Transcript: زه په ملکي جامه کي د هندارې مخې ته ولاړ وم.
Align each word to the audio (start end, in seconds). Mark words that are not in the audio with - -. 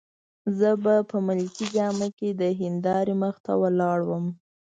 زه 0.59 0.69
په 1.09 1.17
ملکي 1.27 1.65
جامه 1.75 2.07
کي 2.17 2.29
د 2.41 2.43
هندارې 2.61 3.13
مخې 3.21 3.39
ته 3.45 3.53
ولاړ 3.61 3.97
وم. 4.09 4.25